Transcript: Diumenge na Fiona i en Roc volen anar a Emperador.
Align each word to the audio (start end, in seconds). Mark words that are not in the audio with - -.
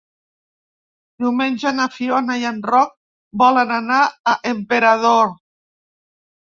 Diumenge 1.25 1.73
na 1.81 1.85
Fiona 1.97 2.39
i 2.45 2.47
en 2.53 2.59
Roc 2.73 2.97
volen 3.45 3.77
anar 3.79 4.01
a 4.35 4.37
Emperador. 4.57 5.35